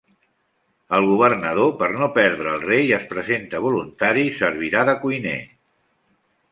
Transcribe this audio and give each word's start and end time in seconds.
El 0.99 1.09
governador, 1.09 1.69
per 1.83 1.89
no 1.97 2.07
perdre 2.17 2.55
el 2.55 2.65
rei, 2.71 2.91
es 2.99 3.07
presenta 3.13 3.63
voluntari, 3.67 4.27
i 4.31 4.35
servirà 4.43 4.87
de 4.93 4.99
cuiner. 5.05 5.41